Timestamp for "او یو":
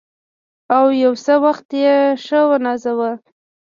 0.75-1.13